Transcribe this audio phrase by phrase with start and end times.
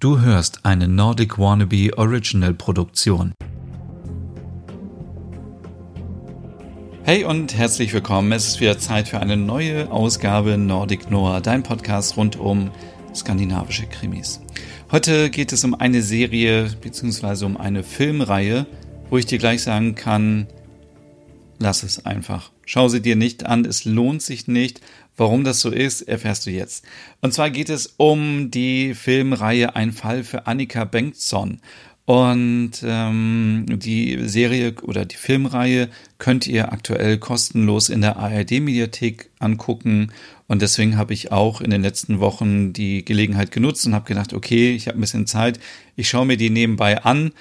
[0.00, 3.34] Du hörst eine Nordic Wannabe Original Produktion.
[7.02, 8.30] Hey und herzlich willkommen.
[8.30, 12.70] Es ist wieder Zeit für eine neue Ausgabe Nordic Noir, dein Podcast rund um
[13.12, 14.40] skandinavische Krimis.
[14.92, 17.44] Heute geht es um eine Serie bzw.
[17.46, 18.66] um eine Filmreihe,
[19.10, 20.46] wo ich dir gleich sagen kann,
[21.58, 22.50] lass es einfach.
[22.64, 24.80] Schau sie dir nicht an, es lohnt sich nicht.
[25.16, 26.84] Warum das so ist, erfährst du jetzt.
[27.20, 31.60] Und zwar geht es um die Filmreihe Ein Fall für Annika Bengtsson.
[32.08, 40.12] Und ähm, die Serie oder die Filmreihe könnt ihr aktuell kostenlos in der ARD-Mediathek angucken.
[40.46, 44.32] Und deswegen habe ich auch in den letzten Wochen die Gelegenheit genutzt und habe gedacht,
[44.32, 45.60] okay, ich habe ein bisschen Zeit,
[45.96, 47.32] ich schaue mir die nebenbei an.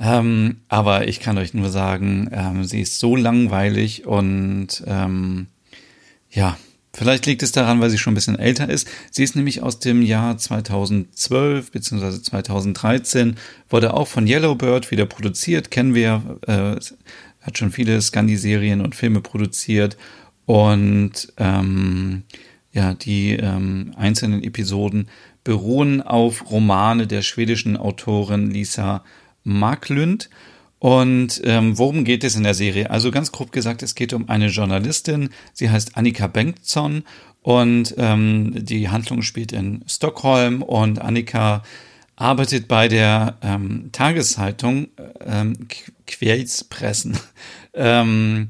[0.00, 5.46] Ähm, aber ich kann euch nur sagen, ähm, sie ist so langweilig und ähm,
[6.30, 6.56] ja,
[6.92, 8.88] Vielleicht liegt es daran, weil sie schon ein bisschen älter ist.
[9.12, 12.20] Sie ist nämlich aus dem Jahr 2012 bzw.
[12.20, 13.36] 2013,
[13.68, 16.76] wurde auch von Yellowbird wieder produziert, kennen wir, äh,
[17.42, 19.96] hat schon viele Scandi-Serien und Filme produziert
[20.46, 22.24] und ähm,
[22.72, 25.08] ja, die ähm, einzelnen Episoden
[25.44, 29.04] beruhen auf Romane der schwedischen Autorin Lisa
[29.42, 30.30] Marklund
[30.80, 32.90] und ähm, worum geht es in der Serie?
[32.90, 37.04] Also ganz grob gesagt, es geht um eine Journalistin, sie heißt Annika Bengtsson.
[37.42, 40.62] Und ähm, die Handlung spielt in Stockholm.
[40.62, 41.62] Und Annika
[42.16, 44.88] arbeitet bei der ähm, Tageszeitung
[45.20, 45.68] ähm,
[46.06, 47.18] Kvällspressen,
[47.74, 48.48] ähm,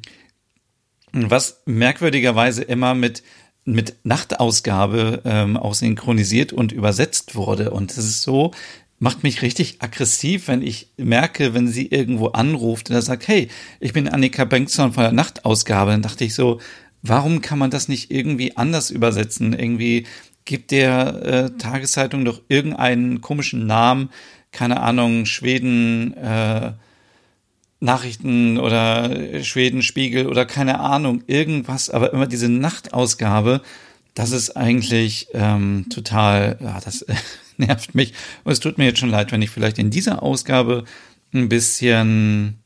[1.13, 3.25] was merkwürdigerweise immer mit
[3.67, 7.71] mit Nachtausgabe ähm, auch synchronisiert und übersetzt wurde.
[7.71, 8.53] Und es ist so,
[9.01, 13.49] macht mich richtig aggressiv, wenn ich merke, wenn sie irgendwo anruft und er sagt, hey,
[13.81, 15.91] ich bin Annika Bengtsson von der Nachtausgabe.
[15.91, 16.61] Dann dachte ich so,
[17.03, 19.55] warum kann man das nicht irgendwie anders übersetzen?
[19.55, 20.07] Irgendwie
[20.45, 24.11] gibt der äh, Tageszeitung doch irgendeinen komischen Namen,
[24.53, 26.73] keine Ahnung, Schweden äh,
[27.81, 33.63] Nachrichten oder Schweden Spiegel oder keine Ahnung, irgendwas, aber immer diese Nachtausgabe,
[34.15, 37.05] das ist eigentlich ähm, total, ja, das
[37.57, 38.13] nervt mich.
[38.45, 40.85] Und es tut mir jetzt schon leid, wenn ich vielleicht in dieser Ausgabe
[41.33, 42.59] ein bisschen,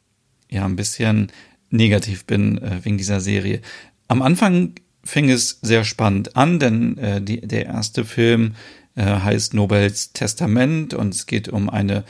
[0.51, 1.31] ja, ein bisschen
[1.71, 3.61] negativ bin äh, wegen dieser Serie.
[4.09, 8.55] Am Anfang fing es sehr spannend an, denn äh, die, der erste Film
[8.95, 12.05] äh, heißt Nobels Testament und es geht um eine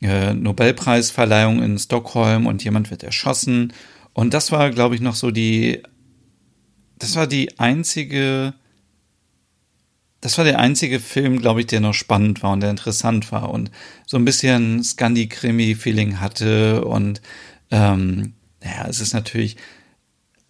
[0.00, 3.72] äh, Nobelpreisverleihung in Stockholm und jemand wird erschossen.
[4.12, 5.82] Und das war, glaube ich, noch so die,
[6.98, 8.54] das war die einzige
[10.20, 13.50] das war der einzige Film, glaube ich, der noch spannend war und der interessant war
[13.50, 13.70] und
[14.06, 16.84] so ein bisschen Scandi-Krimi-Feeling hatte.
[16.84, 17.22] Und
[17.70, 19.56] ähm, ja, es ist natürlich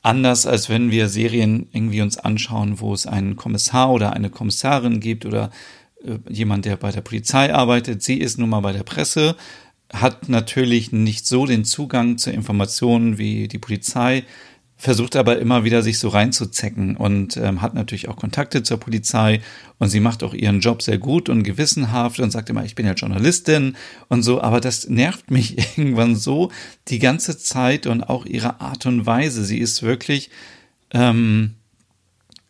[0.03, 4.99] anders, als wenn wir Serien irgendwie uns anschauen, wo es einen Kommissar oder eine Kommissarin
[4.99, 5.51] gibt oder
[6.05, 8.03] äh, jemand, der bei der Polizei arbeitet.
[8.03, 9.37] Sie ist nun mal bei der Presse,
[9.93, 14.25] hat natürlich nicht so den Zugang zu Informationen wie die Polizei
[14.81, 19.43] versucht aber immer wieder sich so reinzuzecken und ähm, hat natürlich auch Kontakte zur Polizei
[19.79, 22.87] und sie macht auch ihren Job sehr gut und gewissenhaft und sagt immer, ich bin
[22.87, 23.77] ja Journalistin
[24.09, 26.51] und so, aber das nervt mich irgendwann so
[26.89, 29.45] die ganze Zeit und auch ihre Art und Weise.
[29.45, 30.31] Sie ist wirklich
[30.93, 31.57] ähm,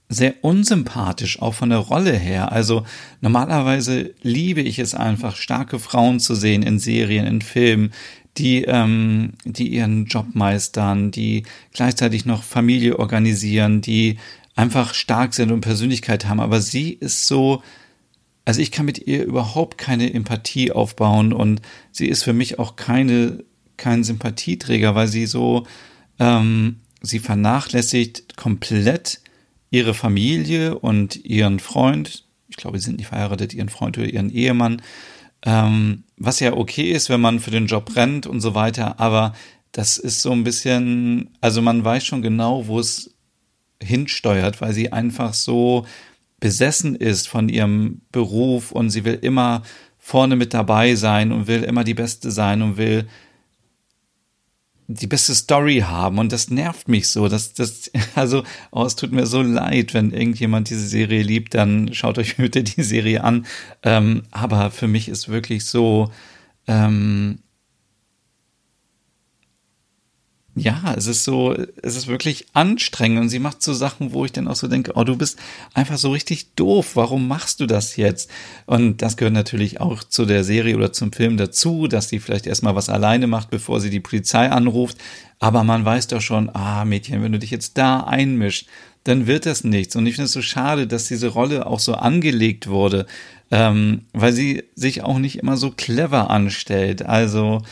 [0.08, 2.52] sehr unsympathisch, auch von der Rolle her.
[2.52, 2.84] Also
[3.20, 7.92] normalerweise liebe ich es einfach, starke Frauen zu sehen in Serien, in Filmen,
[8.38, 14.18] die, ähm, die ihren Job meistern, die gleichzeitig noch Familie organisieren, die
[14.54, 16.40] einfach stark sind und Persönlichkeit haben.
[16.40, 17.62] Aber sie ist so,
[18.44, 21.60] also ich kann mit ihr überhaupt keine Empathie aufbauen und
[21.92, 23.44] sie ist für mich auch keine,
[23.76, 25.66] kein Sympathieträger, weil sie so,
[26.18, 29.20] ähm, sie vernachlässigt komplett
[29.70, 32.24] ihre Familie und ihren Freund.
[32.48, 34.82] Ich glaube, sie sind nicht verheiratet, ihren Freund oder ihren Ehemann
[35.42, 39.34] ähm, was ja okay ist, wenn man für den Job rennt und so weiter, aber
[39.72, 43.14] das ist so ein bisschen, also man weiß schon genau, wo es
[43.82, 45.86] hinsteuert, weil sie einfach so
[46.40, 49.62] besessen ist von ihrem Beruf und sie will immer
[49.98, 53.06] vorne mit dabei sein und will immer die Beste sein und will
[54.92, 57.28] die beste Story haben und das nervt mich so.
[57.28, 61.94] Das, das, also, oh, es tut mir so leid, wenn irgendjemand diese Serie liebt, dann
[61.94, 63.46] schaut euch bitte die Serie an.
[63.82, 66.10] Ähm, aber für mich ist wirklich so,
[66.66, 67.38] ähm,
[70.56, 74.32] ja, es ist so, es ist wirklich anstrengend und sie macht so Sachen, wo ich
[74.32, 75.38] dann auch so denke, oh, du bist
[75.74, 76.96] einfach so richtig doof.
[76.96, 78.30] Warum machst du das jetzt?
[78.66, 82.48] Und das gehört natürlich auch zu der Serie oder zum Film dazu, dass sie vielleicht
[82.48, 84.98] erstmal was alleine macht, bevor sie die Polizei anruft.
[85.38, 88.66] Aber man weiß doch schon, ah, Mädchen, wenn du dich jetzt da einmischst,
[89.04, 89.96] dann wird das nichts.
[89.96, 93.06] Und ich finde es so schade, dass diese Rolle auch so angelegt wurde,
[93.50, 97.02] ähm, weil sie sich auch nicht immer so clever anstellt.
[97.06, 97.62] Also,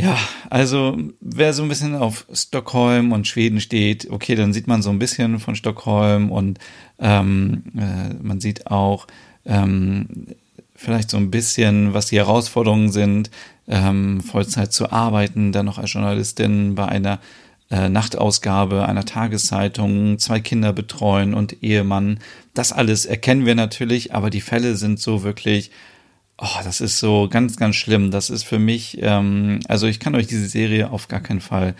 [0.00, 0.18] ja,
[0.48, 4.90] also wer so ein bisschen auf Stockholm und Schweden steht, okay, dann sieht man so
[4.90, 6.58] ein bisschen von Stockholm und
[6.98, 9.06] ähm, äh, man sieht auch
[9.44, 10.06] ähm,
[10.74, 13.30] vielleicht so ein bisschen, was die Herausforderungen sind,
[13.68, 17.20] ähm, Vollzeit zu arbeiten, dann noch als Journalistin bei einer
[17.70, 22.18] äh, Nachtausgabe einer Tageszeitung, zwei Kinder betreuen und Ehemann.
[22.54, 25.70] Das alles erkennen wir natürlich, aber die Fälle sind so wirklich,
[26.40, 28.10] oh, das ist so ganz, ganz schlimm.
[28.10, 31.74] Das ist für mich, ähm, also ich kann euch diese Serie auf gar keinen Fall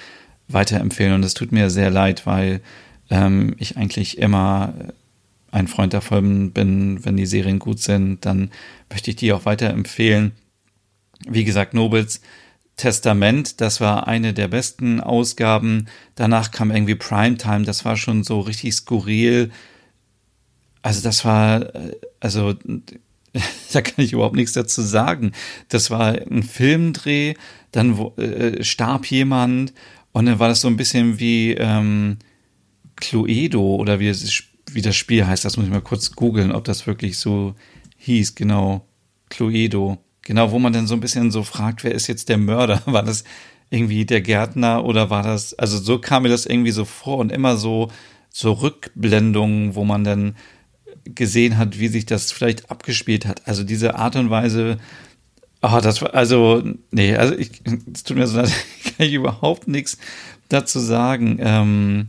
[0.48, 2.60] weiterempfehlen und es tut mir sehr leid, weil
[3.08, 4.74] ähm, ich eigentlich immer
[5.50, 8.50] ein Freund davon bin, wenn die Serien gut sind, dann
[8.90, 10.32] möchte ich die auch weiterempfehlen.
[11.26, 12.20] Wie gesagt, Nobels
[12.76, 15.86] Testament, das war eine der besten Ausgaben.
[16.14, 19.50] Danach kam irgendwie Primetime, das war schon so richtig skurril.
[20.82, 22.54] Also das war, äh, also
[23.72, 25.32] da kann ich überhaupt nichts dazu sagen.
[25.68, 27.34] Das war ein Filmdreh,
[27.72, 29.72] dann äh, starb jemand
[30.12, 32.18] und dann war das so ein bisschen wie ähm,
[32.96, 34.12] Cluedo oder wie,
[34.72, 35.44] wie das Spiel heißt.
[35.44, 37.54] Das muss ich mal kurz googeln, ob das wirklich so
[37.98, 38.34] hieß.
[38.34, 38.86] Genau,
[39.28, 39.98] Cluedo.
[40.22, 42.82] Genau, wo man dann so ein bisschen so fragt, wer ist jetzt der Mörder?
[42.86, 43.24] War das
[43.70, 47.30] irgendwie der Gärtner oder war das, also so kam mir das irgendwie so vor und
[47.30, 47.88] immer so,
[48.28, 50.34] so Rückblendungen, wo man dann
[51.04, 53.46] gesehen hat, wie sich das vielleicht abgespielt hat.
[53.46, 54.78] Also diese Art und Weise,
[55.62, 57.62] oh, das war, also, nee, also ich,
[57.92, 58.52] es tut mir so leid,
[58.84, 59.98] kann ich überhaupt nichts
[60.48, 61.38] dazu sagen.
[61.40, 62.08] Ähm,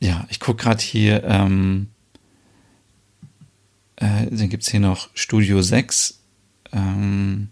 [0.00, 1.88] ja, ich gucke gerade hier, ähm,
[3.96, 6.20] äh, dann gibt's hier noch Studio 6,
[6.72, 7.48] ähm,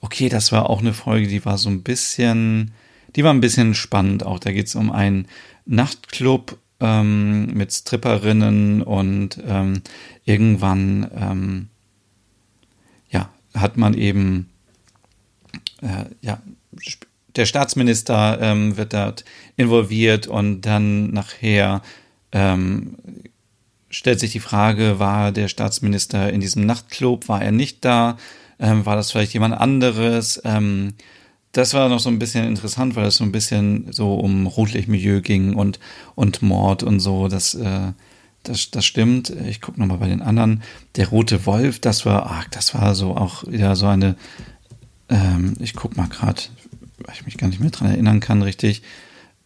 [0.00, 2.72] okay, das war auch eine Folge, die war so ein bisschen,
[3.16, 4.38] die war ein bisschen spannend auch.
[4.38, 5.26] Da geht es um einen
[5.66, 9.82] Nachtclub ähm, mit Stripperinnen und ähm,
[10.24, 11.68] irgendwann ähm,
[13.10, 14.50] ja, hat man eben
[15.82, 16.40] äh, ja,
[17.36, 19.24] der Staatsminister ähm, wird dort
[19.56, 21.82] involviert und dann nachher
[22.32, 22.96] ähm,
[23.88, 28.16] stellt sich die Frage, war der Staatsminister in diesem Nachtclub, war er nicht da?
[28.58, 30.40] Ähm, war das vielleicht jemand anderes?
[30.44, 30.94] Ähm,
[31.52, 35.20] das war noch so ein bisschen interessant, weil es so ein bisschen so um Rotlichtmilieu
[35.20, 35.80] ging und,
[36.14, 37.28] und Mord und so.
[37.28, 37.92] Das, äh,
[38.44, 39.30] das, das stimmt.
[39.30, 40.62] Ich gucke nochmal bei den anderen.
[40.96, 44.16] Der Rote Wolf, das war, ach, das war so auch wieder so eine,
[45.08, 46.40] ähm, ich guck mal gerade,
[46.98, 48.82] weil ich mich gar nicht mehr dran erinnern kann, richtig.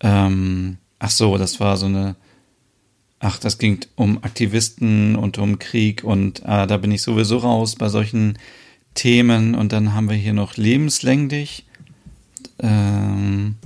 [0.01, 2.17] Ähm, ach so, das war so eine,
[3.19, 7.77] ach, das ging um Aktivisten und um Krieg und äh, da bin ich sowieso raus
[7.77, 8.39] bei solchen
[8.93, 11.65] Themen und dann haben wir hier noch lebenslänglich.
[12.59, 13.57] Ähm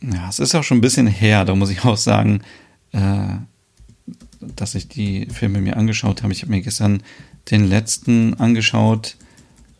[0.00, 2.42] ja, es ist auch schon ein bisschen her, da muss ich auch sagen,
[2.92, 3.36] äh,
[4.40, 6.32] dass ich die Filme mir angeschaut habe.
[6.32, 7.02] Ich habe mir gestern
[7.50, 9.16] den letzten angeschaut.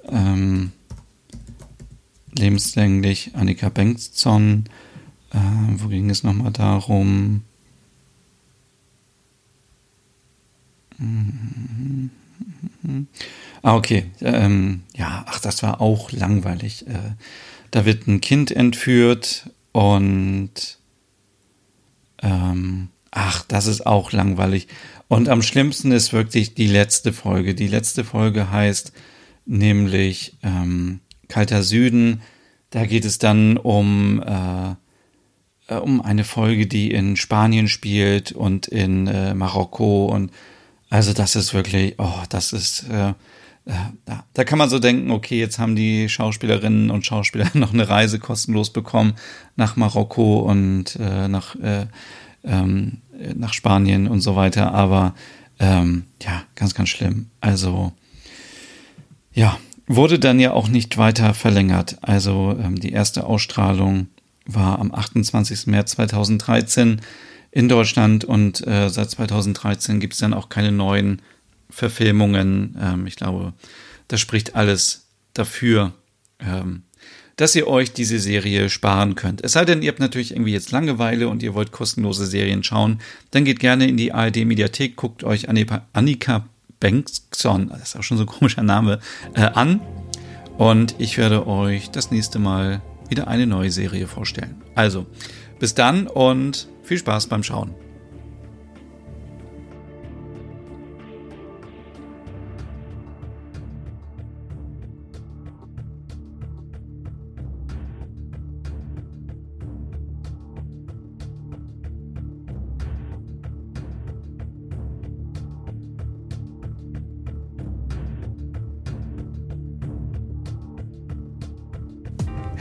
[0.08, 0.72] Ähm,
[2.32, 4.64] lebenslänglich Annika Bengtsson.
[5.32, 5.38] Äh,
[5.76, 7.42] wo ging es nochmal darum?
[12.86, 13.08] Mhm.
[13.62, 14.06] Ah, okay.
[14.20, 16.86] Ähm, ja, ach, das war auch langweilig.
[16.86, 17.14] Äh,
[17.70, 20.78] da wird ein Kind entführt und
[22.22, 24.68] ähm, ach, das ist auch langweilig.
[25.08, 27.54] Und am schlimmsten ist wirklich die letzte Folge.
[27.54, 28.92] Die letzte Folge heißt
[29.46, 32.22] nämlich ähm, Kalter Süden.
[32.70, 38.66] Da geht es dann um, äh, äh um eine Folge, die in Spanien spielt und
[38.66, 40.32] in äh, Marokko und
[40.90, 43.72] also das ist wirklich, oh, das ist, äh, äh,
[44.32, 48.18] da kann man so denken, okay, jetzt haben die Schauspielerinnen und Schauspieler noch eine Reise
[48.18, 49.14] kostenlos bekommen
[49.56, 51.86] nach Marokko und äh, nach, äh,
[52.44, 52.98] ähm,
[53.34, 54.72] nach Spanien und so weiter.
[54.72, 55.14] Aber
[55.58, 57.30] ähm, ja, ganz, ganz schlimm.
[57.40, 57.92] Also
[59.32, 61.98] ja, wurde dann ja auch nicht weiter verlängert.
[62.02, 64.08] Also ähm, die erste Ausstrahlung
[64.46, 65.66] war am 28.
[65.66, 67.00] März 2013
[67.56, 71.22] in Deutschland und äh, seit 2013 gibt es dann auch keine neuen
[71.70, 72.76] Verfilmungen.
[72.78, 73.54] Ähm, ich glaube,
[74.08, 75.94] das spricht alles dafür,
[76.38, 76.82] ähm,
[77.36, 79.42] dass ihr euch diese Serie sparen könnt.
[79.42, 82.98] Es sei denn, ihr habt natürlich irgendwie jetzt Langeweile und ihr wollt kostenlose Serien schauen,
[83.30, 86.46] dann geht gerne in die ARD Mediathek, guckt euch Annika
[86.78, 89.00] Bengtsson, das ist auch schon so ein komischer Name,
[89.32, 89.80] äh, an.
[90.58, 94.56] Und ich werde euch das nächste Mal wieder eine neue Serie vorstellen.
[94.74, 95.06] Also,
[95.58, 97.74] bis dann und viel Spaß beim Schauen.